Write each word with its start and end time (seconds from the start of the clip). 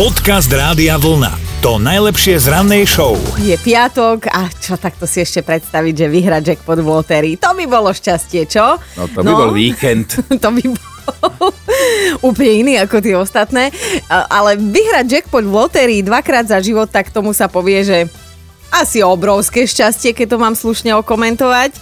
Podcast 0.00 0.48
Rádia 0.48 0.96
Vlna. 0.96 1.60
To 1.60 1.76
najlepšie 1.76 2.40
z 2.40 2.48
rannej 2.48 2.88
show. 2.88 3.20
Je 3.36 3.52
piatok 3.60 4.32
a 4.32 4.48
čo 4.48 4.80
takto 4.80 5.04
si 5.04 5.20
ešte 5.20 5.44
predstaviť, 5.44 5.92
že 5.92 6.06
vyhra 6.08 6.40
jackpot 6.40 6.80
v 6.80 6.88
lotérii. 6.88 7.34
To 7.36 7.52
by 7.52 7.68
bolo 7.68 7.92
šťastie, 7.92 8.48
čo? 8.48 8.80
No 8.96 9.04
to 9.12 9.20
by 9.20 9.28
bol 9.28 9.52
víkend. 9.52 10.16
to 10.40 10.48
by 10.56 10.64
bol 10.72 11.52
úplne 12.32 12.64
iný 12.64 12.74
ako 12.80 12.96
tie 13.04 13.12
ostatné. 13.12 13.76
Ale 14.08 14.56
vyhrať 14.56 15.04
jackpot 15.20 15.44
v 15.44 15.52
lotérii 15.52 16.00
dvakrát 16.00 16.48
za 16.48 16.64
život, 16.64 16.88
tak 16.88 17.12
tomu 17.12 17.36
sa 17.36 17.52
povie, 17.52 17.84
že 17.84 18.08
asi 18.72 19.04
obrovské 19.04 19.68
šťastie, 19.68 20.16
keď 20.16 20.32
to 20.32 20.38
mám 20.40 20.56
slušne 20.56 20.96
okomentovať. 20.96 21.76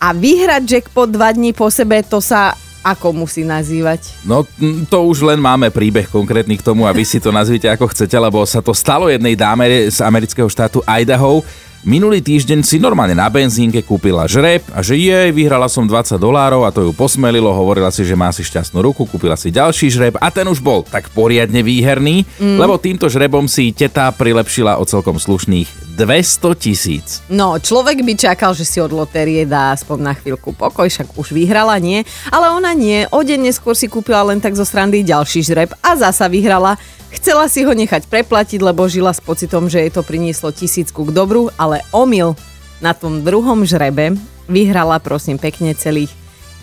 A 0.00 0.16
vyhrať 0.16 0.64
jackpot 0.64 1.12
dva 1.12 1.28
dní 1.36 1.52
po 1.52 1.68
sebe, 1.68 2.00
to 2.08 2.24
sa 2.24 2.56
ako 2.80 3.12
musí 3.24 3.44
nazývať? 3.44 4.24
No 4.24 4.48
to 4.88 4.98
už 5.04 5.24
len 5.24 5.40
máme 5.40 5.68
príbeh 5.68 6.08
konkrétny 6.08 6.56
k 6.56 6.64
tomu 6.64 6.88
a 6.88 6.96
vy 6.96 7.04
si 7.04 7.20
to 7.20 7.28
nazvite 7.28 7.68
ako 7.68 7.92
chcete, 7.92 8.16
lebo 8.16 8.40
sa 8.48 8.64
to 8.64 8.72
stalo 8.72 9.12
jednej 9.12 9.36
dáme 9.36 9.68
z 9.88 10.00
amerického 10.00 10.48
štátu 10.48 10.80
Idaho. 10.88 11.44
Minulý 11.80 12.20
týždeň 12.20 12.60
si 12.60 12.76
normálne 12.76 13.16
na 13.16 13.24
benzínke 13.32 13.80
kúpila 13.80 14.28
žreb 14.28 14.60
a 14.76 14.84
že 14.84 15.00
jej, 15.00 15.32
vyhrala 15.32 15.64
som 15.64 15.88
20 15.88 16.20
dolárov 16.20 16.68
a 16.68 16.68
to 16.68 16.84
ju 16.84 16.92
posmelilo, 16.92 17.48
hovorila 17.48 17.88
si, 17.88 18.04
že 18.04 18.12
má 18.12 18.28
si 18.36 18.44
šťastnú 18.44 18.84
ruku, 18.84 19.08
kúpila 19.08 19.32
si 19.32 19.48
ďalší 19.48 19.88
žreb 19.88 20.14
a 20.20 20.28
ten 20.28 20.44
už 20.44 20.60
bol 20.60 20.84
tak 20.84 21.08
poriadne 21.16 21.64
výherný, 21.64 22.28
mm. 22.36 22.60
lebo 22.60 22.76
týmto 22.76 23.08
žrebom 23.08 23.48
si 23.48 23.72
teta 23.72 24.12
prilepšila 24.12 24.76
o 24.76 24.84
celkom 24.84 25.16
slušných 25.16 25.89
200 26.00 26.56
tisíc. 26.56 27.20
No, 27.28 27.60
človek 27.60 28.00
by 28.00 28.16
čakal, 28.16 28.56
že 28.56 28.64
si 28.64 28.80
od 28.80 28.88
lotérie 28.88 29.44
dá 29.44 29.76
aspoň 29.76 29.98
na 30.00 30.14
chvíľku 30.16 30.56
pokoj, 30.56 30.88
však 30.88 31.12
už 31.12 31.36
vyhrala, 31.36 31.76
nie? 31.76 32.08
Ale 32.32 32.56
ona 32.56 32.72
nie. 32.72 33.04
O 33.12 33.20
deň 33.20 33.52
neskôr 33.52 33.76
si 33.76 33.84
kúpila 33.84 34.24
len 34.24 34.40
tak 34.40 34.56
zo 34.56 34.64
srandy 34.64 35.04
ďalší 35.04 35.44
žreb 35.44 35.68
a 35.84 36.00
zasa 36.00 36.24
vyhrala. 36.32 36.80
Chcela 37.12 37.52
si 37.52 37.68
ho 37.68 37.72
nechať 37.76 38.08
preplatiť, 38.08 38.64
lebo 38.64 38.88
žila 38.88 39.12
s 39.12 39.20
pocitom, 39.20 39.68
že 39.68 39.84
jej 39.84 39.92
to 39.92 40.00
prinieslo 40.00 40.48
tisícku 40.48 41.04
k 41.04 41.12
dobru, 41.12 41.52
ale 41.60 41.84
omyl. 41.92 42.32
Na 42.80 42.96
tom 42.96 43.20
druhom 43.20 43.68
žrebe 43.68 44.16
vyhrala, 44.48 45.04
prosím, 45.04 45.36
pekne 45.36 45.76
celých 45.76 46.16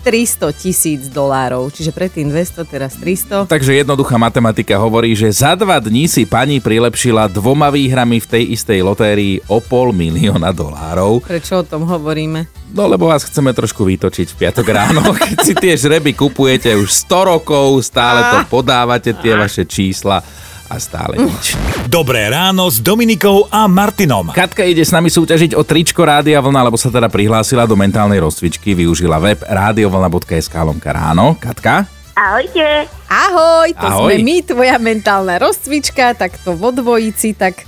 300 0.08 0.56
tisíc 0.56 1.04
dolárov. 1.12 1.68
Čiže 1.68 1.92
predtým 1.92 2.32
200, 2.32 2.64
teraz 2.64 2.96
300. 2.96 3.44
Takže 3.44 3.84
jednoduchá 3.84 4.16
matematika 4.16 4.80
hovorí, 4.80 5.12
že 5.12 5.28
za 5.28 5.52
dva 5.52 5.76
dní 5.76 6.08
si 6.08 6.24
pani 6.24 6.64
prilepšila 6.64 7.28
dvoma 7.28 7.68
výhrami 7.68 8.16
v 8.16 8.24
tej 8.24 8.56
istej 8.56 8.80
lotérii 8.80 9.44
o 9.52 9.60
pol 9.60 9.92
milióna 9.92 10.48
dolárov. 10.56 11.20
Prečo 11.28 11.60
o 11.60 11.64
tom 11.68 11.84
hovoríme? 11.84 12.48
No 12.72 12.88
lebo 12.88 13.12
vás 13.12 13.20
chceme 13.28 13.52
trošku 13.52 13.84
vytočiť 13.84 14.32
v 14.32 14.38
piatok 14.48 14.66
ráno, 14.72 15.12
keď 15.28 15.36
si 15.44 15.52
tie 15.52 15.76
žreby 15.76 16.16
kupujete 16.16 16.72
už 16.72 16.88
100 17.04 17.28
rokov, 17.36 17.84
stále 17.84 18.24
to 18.32 18.38
podávate 18.48 19.12
tie 19.12 19.36
vaše 19.36 19.68
čísla 19.68 20.24
a 20.68 20.76
stále 20.76 21.16
nič. 21.16 21.56
Dobré 21.88 22.28
ráno 22.28 22.68
s 22.68 22.78
Dominikou 22.84 23.48
a 23.48 23.64
Martinom. 23.64 24.36
Katka 24.36 24.68
ide 24.68 24.84
s 24.84 24.92
nami 24.92 25.08
súťažiť 25.08 25.56
o 25.56 25.64
tričko 25.64 26.04
Rádia 26.04 26.44
Vlna, 26.44 26.68
lebo 26.68 26.76
sa 26.76 26.92
teda 26.92 27.08
prihlásila 27.08 27.64
do 27.64 27.72
mentálnej 27.72 28.20
rozcvičky, 28.20 28.76
využila 28.76 29.16
web 29.16 29.40
radiovlna.sk 29.40 30.52
lomka 30.60 30.92
ráno. 30.92 31.40
Katka? 31.40 31.88
Ahojte. 32.12 32.84
Ahoj, 33.08 33.72
to 33.72 33.86
Ahoj. 33.88 34.12
sme 34.12 34.14
my, 34.20 34.36
tvoja 34.44 34.76
mentálna 34.76 35.40
rozcvička, 35.40 36.12
tak 36.12 36.36
to 36.44 36.52
vo 36.52 36.68
dvojici, 36.68 37.32
tak 37.32 37.64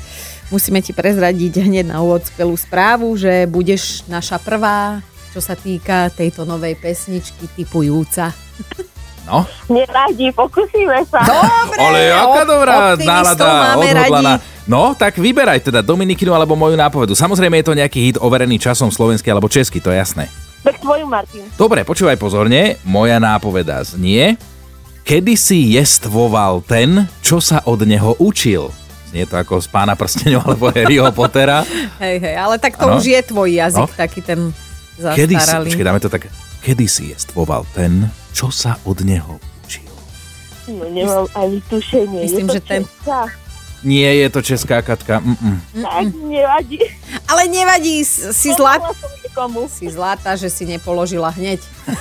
musíme 0.53 0.85
ti 0.85 0.93
prezradiť 0.93 1.65
hneď 1.65 1.97
na 1.97 2.05
úvod 2.05 2.27
skvelú 2.27 2.59
správu, 2.59 3.17
že 3.17 3.49
budeš 3.49 4.05
naša 4.11 4.43
prvá, 4.43 5.01
čo 5.31 5.39
sa 5.39 5.55
týka 5.55 6.11
tejto 6.13 6.43
novej 6.45 6.77
pesničky 6.77 7.49
typujúca. 7.57 8.35
No, 9.23 9.45
Nevadí, 9.67 10.31
pokúsime 10.31 11.05
sa. 11.07 11.23
Dobre, 11.23 11.77
ale 11.77 11.99
jaká 12.09 12.25
op- 12.39 12.49
dobrá 12.49 12.75
nálada, 12.97 13.49
odhodlaná. 13.75 14.33
radi. 14.37 14.49
No, 14.65 14.93
tak 14.93 15.15
vyberaj 15.15 15.61
teda 15.63 15.81
Dominikinu 15.81 16.31
alebo 16.31 16.53
moju 16.53 16.75
nápovedu. 16.75 17.13
Samozrejme 17.13 17.59
je 17.59 17.67
to 17.67 17.75
nejaký 17.75 17.99
hit 18.03 18.17
overený 18.17 18.57
časom 18.57 18.89
slovenský 18.89 19.29
alebo 19.29 19.47
český, 19.47 19.79
to 19.79 19.89
je 19.89 19.99
jasné. 19.99 20.25
Tak 20.61 20.79
tvoju, 20.79 21.05
Martin. 21.05 21.47
Dobre, 21.55 21.83
počúvaj 21.83 22.15
pozorne, 22.15 22.77
moja 22.83 23.17
nápoveda 23.17 23.81
znie 23.83 24.37
Kedy 25.01 25.33
si 25.33 25.75
jestvoval 25.75 26.61
ten, 26.61 27.09
čo 27.19 27.41
sa 27.41 27.65
od 27.65 27.81
neho 27.81 28.15
učil? 28.19 28.69
Znie 29.09 29.25
to 29.25 29.35
ako 29.35 29.59
z 29.59 29.67
pána 29.67 29.95
prstenov 29.95 30.45
alebo 30.45 30.69
Harryho 30.69 31.09
Pottera. 31.17 31.67
Hej, 31.99 32.21
hej, 32.21 32.35
ale 32.37 32.55
tak 32.57 32.75
to 32.75 32.85
Áno. 32.85 32.95
už 32.95 33.09
je 33.09 33.21
tvoj 33.25 33.49
jazyk, 33.51 33.81
No. 33.83 33.97
taký 33.97 34.21
ten 34.21 34.53
Kedy 34.97 35.35
si, 35.35 35.41
zastaralý. 35.41 35.67
počkej, 35.67 35.83
dáme 35.85 35.99
to 35.99 36.07
tak, 36.07 36.23
kedy 36.61 36.85
si 36.85 37.11
jestvoval 37.11 37.65
ten, 37.71 38.07
čo 38.31 38.49
sa 38.49 38.79
od 38.85 39.01
neho 39.01 39.37
učil? 39.61 39.89
No 40.69 40.87
nemám 40.87 41.27
ani 41.33 41.59
tušenie. 41.67 42.21
Myslím, 42.23 42.47
je 42.47 42.51
to 42.51 42.55
že 42.55 42.61
ten- 42.63 42.85
Česká? 42.85 43.21
Nie 43.81 44.13
je 44.15 44.29
to 44.29 44.41
česká 44.43 44.85
Katka. 44.85 45.25
Mm-mm. 45.25 45.57
Tak 45.73 46.05
nevadí. 46.21 46.85
Ale 47.25 47.49
nevadí, 47.49 48.05
si 48.05 48.53
zlat, 48.53 48.77
Pomohla 48.77 48.93
som 48.93 49.11
niekomu. 49.17 49.61
si 49.67 49.89
zlatá, 49.89 50.37
že 50.37 50.53
si 50.53 50.69
nepoložila 50.69 51.33
hneď. 51.33 51.65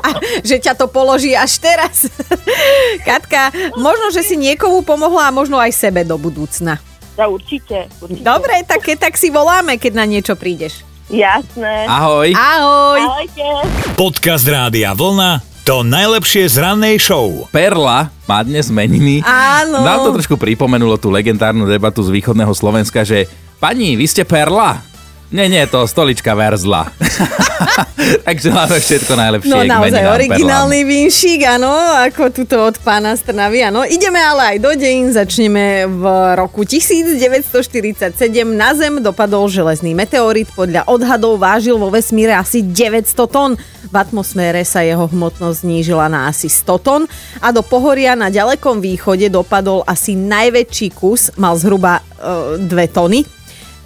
A 0.00 0.08
že 0.40 0.56
ťa 0.56 0.72
to 0.72 0.88
položí 0.88 1.36
až 1.36 1.60
teraz. 1.60 2.08
Katka, 3.04 3.52
možno, 3.74 4.08
že 4.08 4.24
si 4.24 4.32
niekomu 4.32 4.80
pomohla 4.80 5.28
a 5.28 5.34
možno 5.34 5.60
aj 5.60 5.76
sebe 5.76 6.08
do 6.08 6.16
budúcna. 6.16 6.80
Ja 7.12 7.28
určite, 7.28 7.92
určite. 7.98 8.24
Dobre, 8.24 8.64
tak, 8.64 8.80
keď- 8.80 9.00
tak 9.02 9.14
si 9.14 9.28
voláme, 9.28 9.76
keď 9.76 9.92
na 9.94 10.06
niečo 10.06 10.32
prídeš. 10.34 10.85
Jasné. 11.06 11.86
Ahoj. 11.86 12.34
Ahoj. 12.34 12.98
Ahojte. 12.98 13.46
Podcast 13.94 14.42
Rádia 14.42 14.90
Vlna. 14.90 15.38
To 15.62 15.86
najlepšie 15.86 16.50
z 16.50 16.58
rannej 16.58 16.98
show. 16.98 17.46
Perla 17.54 18.10
má 18.26 18.42
dnes 18.42 18.66
meniny. 18.74 19.22
Áno. 19.22 19.86
Nám 19.86 20.02
to 20.02 20.10
trošku 20.18 20.34
pripomenulo 20.34 20.98
tú 20.98 21.14
legendárnu 21.14 21.62
debatu 21.62 22.02
z 22.02 22.10
východného 22.10 22.50
Slovenska, 22.50 23.06
že 23.06 23.30
pani, 23.62 23.94
vy 23.94 24.06
ste 24.10 24.26
Perla? 24.26 24.82
Nie, 25.26 25.50
nie, 25.50 25.66
to 25.66 25.82
stolička 25.90 26.38
verzla. 26.38 26.86
Takže 28.26 28.54
máme 28.54 28.78
všetko 28.78 29.12
najlepšie 29.18 29.50
No 29.50 29.66
naozaj 29.66 30.04
originálny 30.06 30.86
vinšík, 30.86 31.42
áno, 31.42 31.74
ako 32.06 32.30
tuto 32.30 32.62
od 32.62 32.78
pána 32.78 33.18
Strnavy, 33.18 33.66
áno. 33.66 33.82
Ideme 33.82 34.22
ale 34.22 34.54
aj 34.54 34.56
do 34.62 34.70
dejín, 34.78 35.10
začneme 35.10 35.90
v 35.90 36.04
roku 36.38 36.62
1947. 36.62 38.14
Na 38.54 38.70
Zem 38.78 39.02
dopadol 39.02 39.50
železný 39.50 39.98
meteorit, 39.98 40.46
podľa 40.54 40.86
odhadov 40.86 41.42
vážil 41.42 41.74
vo 41.74 41.90
vesmíre 41.90 42.30
asi 42.30 42.62
900 42.62 43.26
tón. 43.26 43.58
V 43.86 43.94
atmosfére 43.94 44.62
sa 44.62 44.86
jeho 44.86 45.10
hmotnosť 45.10 45.66
znížila 45.66 46.06
na 46.06 46.30
asi 46.30 46.46
100 46.46 46.86
tón 46.86 47.02
a 47.42 47.50
do 47.50 47.62
pohoria 47.66 48.14
na 48.14 48.30
ďalekom 48.30 48.78
východe 48.78 49.26
dopadol 49.30 49.82
asi 49.86 50.14
najväčší 50.14 50.94
kus, 50.94 51.34
mal 51.38 51.54
zhruba 51.58 52.02
e, 52.18 52.66
2 52.66 52.94
tony. 52.94 53.35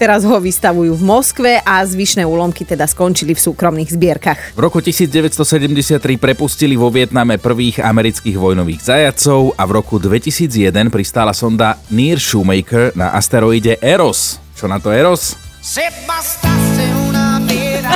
Teraz 0.00 0.24
ho 0.24 0.40
vystavujú 0.40 0.96
v 0.96 1.04
Moskve 1.04 1.52
a 1.60 1.84
zvyšné 1.84 2.24
úlomky 2.24 2.64
teda 2.64 2.88
skončili 2.88 3.36
v 3.36 3.40
súkromných 3.44 3.92
zbierkach. 3.92 4.56
V 4.56 4.60
roku 4.64 4.80
1973 4.80 6.00
prepustili 6.16 6.72
vo 6.72 6.88
Vietname 6.88 7.36
prvých 7.36 7.84
amerických 7.84 8.40
vojnových 8.40 8.80
zajacov 8.80 9.52
a 9.60 9.62
v 9.68 9.70
roku 9.76 10.00
2001 10.00 10.88
pristála 10.88 11.36
sonda 11.36 11.76
Near 11.92 12.16
Shoemaker 12.16 12.96
na 12.96 13.12
asteroide 13.12 13.76
Eros. 13.84 14.40
Čo 14.56 14.72
na 14.72 14.80
to 14.80 14.88
Eros? 14.88 15.36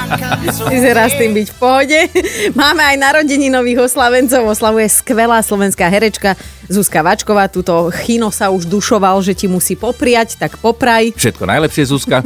Vyzerá 0.72 1.08
s 1.08 1.14
tým 1.16 1.32
byť 1.34 1.48
v 1.52 1.56
pohode. 1.56 1.98
Máme 2.60 2.82
aj 2.82 2.96
narodení 3.00 3.48
nových 3.48 3.90
oslavencov. 3.90 4.46
Oslavuje 4.46 4.88
skvelá 4.90 5.40
slovenská 5.40 5.86
herečka 5.88 6.36
Zuzka 6.68 7.04
Vačková. 7.04 7.48
Tuto 7.48 7.92
Chino 7.92 8.32
sa 8.32 8.48
už 8.48 8.68
dušoval, 8.68 9.20
že 9.20 9.36
ti 9.36 9.46
musí 9.50 9.76
popriať, 9.76 10.40
tak 10.40 10.56
popraj. 10.60 11.12
Všetko 11.16 11.44
najlepšie, 11.44 11.84
Zuzka. 11.88 12.24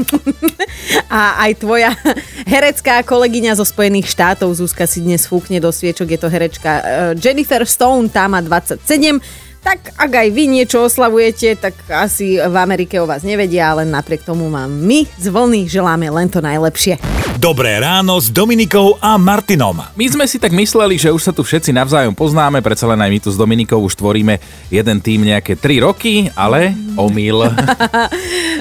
A 1.11 1.49
aj 1.49 1.65
tvoja 1.65 1.91
herecká 2.47 3.03
kolegyňa 3.03 3.59
zo 3.59 3.65
Spojených 3.67 4.12
štátov, 4.12 4.55
Zuzka 4.55 4.87
si 4.87 5.03
dnes 5.03 5.27
fúkne 5.27 5.59
do 5.59 5.73
sviečok, 5.73 6.15
je 6.15 6.21
to 6.21 6.29
herečka 6.31 6.71
eh, 6.71 6.85
Jennifer 7.19 7.65
Stone, 7.67 8.09
tá 8.12 8.31
má 8.31 8.39
27. 8.45 9.19
Tak 9.59 9.99
ak 9.99 10.13
aj 10.15 10.29
vy 10.31 10.45
niečo 10.47 10.87
oslavujete, 10.87 11.59
tak 11.59 11.75
asi 11.91 12.38
v 12.38 12.56
Amerike 12.56 13.03
o 13.03 13.06
vás 13.11 13.27
nevedia, 13.27 13.75
ale 13.75 13.82
napriek 13.82 14.23
tomu 14.23 14.49
vám 14.49 14.71
my 14.71 15.05
z 15.19 15.27
vlny 15.29 15.67
želáme 15.67 16.06
len 16.09 16.31
to 16.31 16.38
najlepšie. 16.38 16.97
Dobré 17.38 17.79
ráno 17.79 18.19
s 18.19 18.35
Dominikou 18.35 18.99
a 18.99 19.15
Martinom. 19.15 19.79
My 19.94 20.06
sme 20.11 20.27
si 20.27 20.43
tak 20.43 20.50
mysleli, 20.50 20.99
že 20.99 21.15
už 21.15 21.23
sa 21.23 21.31
tu 21.31 21.47
všetci 21.47 21.71
navzájom 21.71 22.11
poznáme, 22.11 22.59
predsa 22.59 22.91
len 22.91 22.99
aj 22.99 23.11
my 23.15 23.19
tu 23.23 23.31
s 23.31 23.38
Dominikou 23.38 23.79
už 23.79 23.94
tvoríme 23.94 24.43
jeden 24.75 24.99
tým 24.99 25.23
nejaké 25.23 25.55
3 25.55 25.87
roky, 25.87 26.31
ale 26.35 26.75
omyl. 26.99 27.47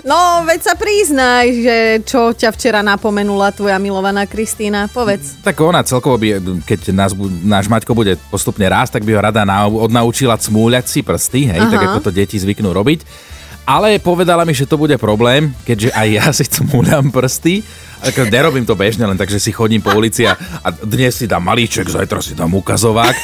No, 0.07 0.45
veď 0.47 0.71
sa 0.71 0.73
priznaj, 0.77 1.51
že 1.51 1.77
čo 2.07 2.31
ťa 2.31 2.55
včera 2.55 2.79
napomenula 2.79 3.51
tvoja 3.51 3.75
milovaná 3.75 4.23
Kristýna, 4.23 4.87
povedz. 4.87 5.35
tak 5.43 5.57
ona 5.59 5.83
celkovo 5.83 6.15
by, 6.15 6.39
keď 6.63 6.95
nás, 6.95 7.11
náš 7.43 7.67
Maťko 7.67 7.91
bude 7.91 8.15
postupne 8.31 8.63
rásť, 8.71 9.01
tak 9.01 9.03
by 9.03 9.11
ho 9.17 9.19
rada 9.19 9.43
na, 9.43 9.67
odnaučila 9.67 10.39
cmúľať 10.39 10.86
si 10.87 11.03
prsty, 11.03 11.51
hej, 11.51 11.59
Aha. 11.59 11.71
tak 11.71 11.81
ako 11.91 12.09
to 12.09 12.11
deti 12.15 12.39
zvyknú 12.39 12.71
robiť. 12.71 13.03
Ale 13.67 13.99
povedala 13.99 14.47
mi, 14.47 14.55
že 14.55 14.63
to 14.63 14.79
bude 14.79 14.95
problém, 14.95 15.51
keďže 15.67 15.91
aj 15.91 16.07
ja 16.07 16.25
si 16.39 16.47
cmúľam 16.47 17.11
prsty. 17.11 17.67
Ako 17.99 18.31
nerobím 18.31 18.63
to 18.63 18.79
bežne, 18.79 19.03
len 19.03 19.19
takže 19.19 19.43
si 19.43 19.51
chodím 19.51 19.83
po 19.83 19.91
ulici 19.91 20.23
a, 20.23 20.37
a 20.63 20.71
dnes 20.71 21.19
si 21.19 21.27
dám 21.27 21.43
malíček, 21.43 21.89
zajtra 21.89 22.23
si 22.23 22.37
dám 22.37 22.55
ukazovák. 22.55 23.15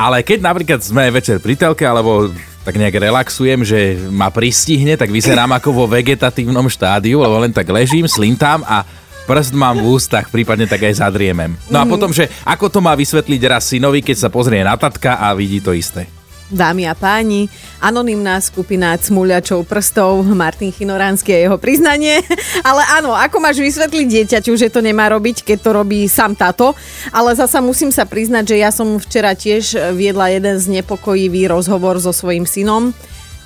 Ale 0.00 0.24
keď 0.24 0.40
napríklad 0.40 0.80
sme 0.80 1.12
večer 1.12 1.42
pri 1.44 1.58
telke 1.60 1.84
alebo 1.84 2.32
tak 2.64 2.76
nejak 2.76 2.96
relaxujem, 2.96 3.60
že 3.64 4.00
ma 4.08 4.32
pristihne, 4.32 4.96
tak 4.96 5.12
vyzerám 5.12 5.52
ako 5.60 5.72
vo 5.72 5.84
vegetatívnom 5.88 6.68
štádiu, 6.68 7.20
lebo 7.20 7.36
len 7.40 7.52
tak 7.52 7.68
ležím, 7.68 8.08
slintám 8.08 8.64
a 8.64 8.84
prst 9.24 9.52
mám 9.56 9.80
v 9.80 9.96
ústach, 9.96 10.28
prípadne 10.28 10.68
tak 10.68 10.84
aj 10.84 11.00
zadriemem. 11.00 11.56
No 11.72 11.80
a 11.80 11.84
potom, 11.88 12.12
že 12.12 12.28
ako 12.44 12.68
to 12.68 12.80
má 12.84 12.92
vysvetliť 12.96 13.40
raz 13.48 13.68
synovi, 13.68 14.04
keď 14.04 14.16
sa 14.16 14.28
pozrie 14.32 14.60
na 14.60 14.76
tatka 14.76 15.20
a 15.20 15.32
vidí 15.32 15.60
to 15.60 15.72
isté. 15.72 16.19
Dámy 16.50 16.90
a 16.90 16.98
páni, 16.98 17.46
anonymná 17.78 18.42
skupina 18.42 18.98
cmuľačov 18.98 19.70
prstov, 19.70 20.26
Martin 20.34 20.74
Chinoránsky 20.74 21.30
a 21.30 21.46
jeho 21.46 21.56
priznanie. 21.62 22.18
Ale 22.68 22.82
áno, 22.98 23.14
ako 23.14 23.38
máš 23.38 23.62
vysvetliť 23.62 24.06
dieťaťu, 24.10 24.58
že 24.58 24.66
to 24.66 24.82
nemá 24.82 25.06
robiť, 25.14 25.46
keď 25.46 25.58
to 25.62 25.70
robí 25.70 26.10
sám 26.10 26.34
táto. 26.34 26.74
Ale 27.14 27.38
zasa 27.38 27.62
musím 27.62 27.94
sa 27.94 28.02
priznať, 28.02 28.50
že 28.50 28.56
ja 28.58 28.74
som 28.74 28.98
včera 28.98 29.38
tiež 29.38 29.94
viedla 29.94 30.34
jeden 30.34 30.58
znepokojivý 30.58 31.46
rozhovor 31.46 32.02
so 32.02 32.10
svojím 32.10 32.50
synom. 32.50 32.90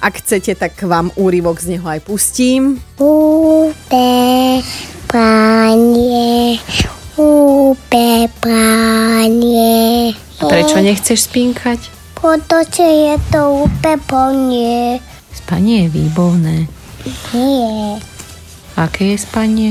Ak 0.00 0.24
chcete, 0.24 0.56
tak 0.56 0.72
vám 0.80 1.12
úryvok 1.16 1.60
z 1.60 1.76
neho 1.76 1.84
aj 1.84 2.08
pustím. 2.08 2.80
Úpe, 2.96 4.08
pánie, 5.12 6.56
úpe, 7.20 8.32
pánie. 8.40 10.16
Prečo 10.40 10.80
nechceš 10.80 11.28
spínkať? 11.28 12.03
Pretože 12.24 12.80
je 12.80 13.14
to 13.28 13.68
úpe 13.68 14.00
plnie. 14.08 14.96
Spanie 15.28 15.84
je 15.84 15.88
výborné. 15.92 16.56
Nie, 17.36 18.00
Aké 18.74 19.12
je 19.12 19.18
spanie? 19.20 19.68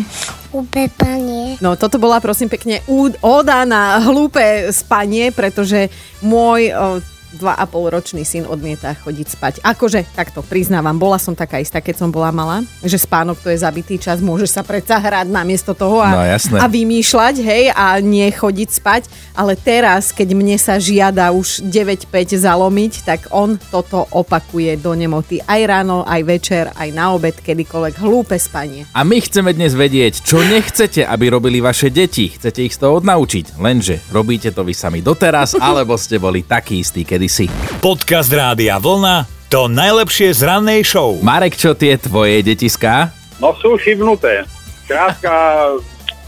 úpe 0.54 0.86
plnie. 0.94 1.58
No 1.66 1.74
toto 1.74 1.98
bola 1.98 2.22
prosím 2.22 2.46
pekne 2.46 2.86
úd- 2.86 3.18
óda 3.20 3.66
na 3.66 3.98
hlúpe 3.98 4.70
spanie, 4.70 5.34
pretože 5.34 5.90
môj 6.22 6.70
o, 6.70 7.02
dva 7.34 7.54
a 7.54 7.66
pol 7.66 7.90
ročný 7.90 8.22
syn 8.22 8.46
odmieta 8.46 8.94
chodiť 8.96 9.28
spať. 9.30 9.54
Akože, 9.62 10.06
takto 10.12 10.40
priznávam, 10.40 10.96
bola 10.96 11.18
som 11.18 11.34
taká 11.34 11.58
istá, 11.58 11.80
keď 11.80 11.96
som 11.98 12.10
bola 12.10 12.30
malá, 12.30 12.62
že 12.80 12.96
spánok 12.96 13.40
to 13.40 13.50
je 13.50 13.58
zabitý 13.58 13.98
čas, 13.98 14.20
môžeš 14.20 14.50
sa 14.50 14.62
predsa 14.62 14.98
hrať 14.98 15.28
namiesto 15.28 15.74
toho 15.74 16.00
a, 16.00 16.10
No, 16.10 16.22
jasné. 16.22 16.58
a 16.58 16.66
vymýšľať, 16.68 17.36
hej, 17.40 17.64
a 17.70 17.98
nie 18.00 18.30
chodiť 18.30 18.70
spať. 18.72 19.04
Ale 19.34 19.54
teraz, 19.54 20.10
keď 20.10 20.30
mne 20.32 20.56
sa 20.56 20.78
žiada 20.78 21.30
už 21.30 21.66
9-5 21.66 22.06
zalomiť, 22.38 22.94
tak 23.02 23.20
on 23.30 23.58
toto 23.58 24.06
opakuje 24.10 24.78
do 24.78 24.94
nemoty. 24.94 25.42
Aj 25.42 25.60
ráno, 25.60 26.06
aj 26.06 26.22
večer, 26.22 26.70
aj 26.70 26.90
na 26.90 27.12
obed, 27.12 27.34
kedykoľvek 27.36 27.96
hlúpe 27.98 28.38
spanie. 28.38 28.86
A 28.92 29.02
my 29.02 29.18
chceme 29.18 29.50
dnes 29.52 29.74
vedieť, 29.74 30.22
čo 30.22 30.38
nechcete, 30.40 31.02
aby 31.02 31.30
robili 31.30 31.58
vaše 31.58 31.90
deti. 31.90 32.30
Chcete 32.30 32.62
ich 32.62 32.74
z 32.74 32.82
toho 32.82 33.02
odnaučiť. 33.02 33.58
Lenže 33.58 34.06
robíte 34.10 34.50
to 34.50 34.62
vy 34.62 34.72
sami 34.72 35.02
doteraz, 35.02 35.58
alebo 35.58 35.98
ste 35.98 36.18
boli 36.18 36.46
takí 36.46 36.80
istí 36.80 37.02
kedysi. 37.24 37.48
Podcast 37.80 38.28
Rádia 38.28 38.76
Vlna 38.84 39.24
to 39.48 39.72
najlepšie 39.72 40.36
z 40.36 40.44
rannej 40.44 40.84
show. 40.84 41.16
Marek, 41.24 41.56
čo 41.56 41.72
tie 41.72 41.96
tvoje 41.96 42.44
detiská? 42.44 43.16
No 43.40 43.56
sú 43.64 43.80
šibnuté. 43.80 44.44
Krátka 44.92 45.32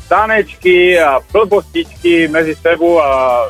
tanečky 0.07 0.95
a 0.95 1.19
blbostičky 1.19 2.31
medzi 2.31 2.55
sebou 2.55 3.03
a 3.03 3.43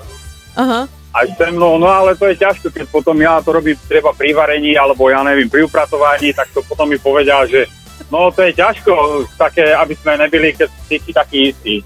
Aha. 0.58 0.90
aj 1.14 1.28
se 1.38 1.46
mnou, 1.52 1.78
no 1.78 1.86
ale 1.86 2.18
to 2.18 2.26
je 2.32 2.40
ťažko, 2.42 2.74
keď 2.74 2.90
potom 2.90 3.14
ja 3.22 3.38
to 3.46 3.54
robím 3.54 3.78
treba 3.86 4.16
pri 4.16 4.34
varení, 4.34 4.74
alebo 4.74 5.12
ja 5.12 5.22
neviem, 5.22 5.52
pri 5.52 5.68
upratovaní, 5.68 6.34
tak 6.34 6.50
to 6.56 6.64
potom 6.66 6.90
mi 6.90 6.98
povedal, 6.98 7.46
že 7.46 7.68
no 8.10 8.32
to 8.32 8.48
je 8.48 8.56
ťažko, 8.58 9.22
také, 9.38 9.76
aby 9.76 9.94
sme 10.00 10.18
nebyli 10.18 10.56
keď 10.56 10.70
si 10.88 11.12
takí 11.14 11.52
istí. 11.52 11.84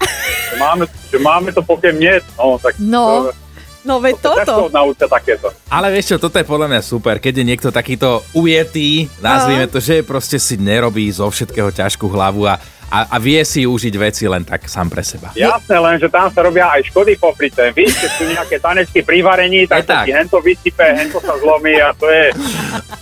Že 0.50 0.56
máme, 0.56 0.84
že 0.86 1.18
máme 1.18 1.50
to 1.52 1.60
pokiaľ 1.66 1.94
nie, 1.98 2.14
no 2.38 2.56
tak 2.56 2.78
No, 2.78 3.28
to, 3.28 3.49
no 3.84 3.98
veď 3.98 4.14
to, 4.20 4.32
toto. 4.44 4.64
naučia 4.68 5.06
takéto. 5.06 5.48
Ale 5.68 5.88
vieš 5.90 6.14
čo, 6.14 6.16
toto 6.16 6.36
je 6.36 6.44
podľa 6.44 6.68
mňa 6.68 6.82
super, 6.82 7.16
keď 7.16 7.40
je 7.40 7.44
niekto 7.44 7.68
takýto 7.70 8.20
ujetý, 8.32 9.08
nazvime 9.20 9.66
to, 9.66 9.78
že 9.78 10.02
proste 10.02 10.36
si 10.36 10.56
nerobí 10.56 11.08
zo 11.08 11.28
všetkého 11.28 11.72
ťažkú 11.72 12.06
hlavu 12.08 12.44
a, 12.44 12.58
a, 12.90 12.98
a 13.06 13.16
vie 13.22 13.38
si 13.46 13.62
užiť 13.64 13.94
veci 13.96 14.26
len 14.26 14.42
tak 14.42 14.66
sám 14.66 14.90
pre 14.90 15.00
seba. 15.00 15.30
Jasné, 15.32 15.78
len 15.78 15.96
že 15.96 16.10
tam 16.10 16.26
sa 16.28 16.42
robia 16.42 16.66
aj 16.74 16.90
škody 16.90 17.14
popri 17.16 17.48
tom. 17.48 17.70
Víš, 17.70 17.94
keď 17.96 18.10
sú 18.18 18.22
nejaké 18.26 18.56
tanečky 18.58 19.00
pri 19.06 19.22
varení, 19.22 19.64
tak 19.70 19.86
tak. 19.86 20.04
ti 20.04 20.12
hento 20.12 20.42
vysype, 20.42 20.82
hento 20.82 21.22
sa 21.22 21.38
zlomí 21.38 21.78
a 21.78 21.94
to 21.94 22.06
je... 22.08 22.24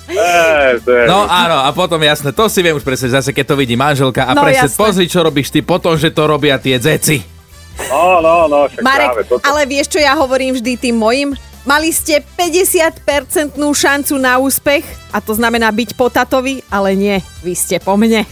E, 0.09 0.81
to 0.81 0.89
je 0.89 1.05
No 1.05 1.29
áno, 1.29 1.61
a 1.61 1.69
potom 1.77 2.01
jasné, 2.01 2.33
to 2.33 2.49
si 2.49 2.65
viem 2.65 2.73
už 2.73 2.81
presne, 2.81 3.13
zase 3.13 3.29
keď 3.29 3.53
to 3.53 3.61
vidí 3.61 3.77
manželka 3.77 4.25
a 4.25 4.33
No, 4.33 4.41
presne 4.41 4.65
jasné. 4.65 4.81
pozri, 4.81 5.05
čo 5.05 5.21
robíš 5.21 5.53
ty 5.53 5.61
potom, 5.61 6.01
že 6.01 6.09
to 6.09 6.25
robia 6.25 6.57
tie 6.57 6.81
dzeci. 6.81 7.38
No, 7.87 8.19
no, 8.19 8.35
no, 8.51 8.59
však 8.67 8.83
práve 8.83 9.07
Marek, 9.15 9.27
toto. 9.31 9.43
ale 9.47 9.61
vieš, 9.65 9.95
čo 9.95 10.01
ja 10.03 10.19
hovorím 10.19 10.59
vždy 10.59 10.73
tým 10.75 10.97
mojim? 10.99 11.31
Mali 11.69 11.93
ste 11.93 12.25
50% 12.25 13.55
šancu 13.61 14.15
na 14.17 14.41
úspech 14.41 14.83
a 15.13 15.21
to 15.21 15.37
znamená 15.37 15.69
byť 15.69 15.95
po 15.95 16.09
tatovi, 16.09 16.65
ale 16.73 16.97
nie, 16.97 17.21
vy 17.45 17.53
ste 17.53 17.77
po 17.77 17.93
mne. 17.99 18.25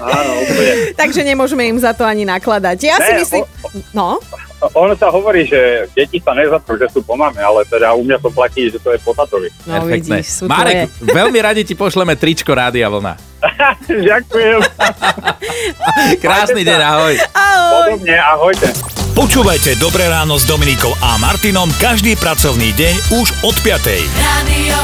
Áno, 0.00 0.30
úplne. 0.44 0.72
Takže 1.00 1.20
nemôžeme 1.24 1.64
im 1.68 1.78
za 1.80 1.92
to 1.96 2.04
ani 2.04 2.24
nakladať. 2.28 2.76
Ja 2.80 2.96
si 3.00 3.12
Ne, 3.12 3.18
myslím... 3.24 3.42
No, 3.96 4.20
Ono 4.62 4.94
sa 4.94 5.10
hovorí, 5.10 5.42
že 5.42 5.90
deti 5.90 6.22
sa 6.22 6.38
nezatrú, 6.38 6.78
že 6.78 6.86
sú 6.94 7.02
po 7.02 7.18
mame, 7.18 7.42
ale 7.42 7.66
teda 7.66 7.90
u 7.98 8.06
mňa 8.06 8.22
to 8.22 8.30
platí, 8.30 8.70
že 8.70 8.78
to 8.78 8.94
je 8.94 8.98
po 9.02 9.10
tatovi. 9.10 9.50
no 9.66 9.82
Perfektné. 9.82 10.22
vidíš, 10.22 10.26
sú 10.30 10.44
Marek, 10.46 10.86
tvoje. 10.86 11.14
veľmi 11.18 11.38
radi 11.42 11.62
ti 11.66 11.74
pošleme 11.74 12.14
tričko 12.14 12.54
Rádia 12.54 12.86
Vlna. 12.86 13.14
Ďakujem. 14.06 14.58
Krásny 16.24 16.62
deň, 16.62 16.78
ahoj. 16.78 17.14
Ahoj. 17.34 17.90
Podobne, 17.98 18.16
ahojte. 18.22 18.68
Počúvajte 19.12 19.76
Dobré 19.76 20.08
ráno 20.08 20.40
s 20.40 20.48
Dominikou 20.48 20.94
a 21.04 21.20
Martinom 21.20 21.68
každý 21.76 22.16
pracovný 22.16 22.72
deň 22.72 22.94
už 23.18 23.28
od 23.44 23.56
5. 23.60 24.08
Radio 24.16 24.80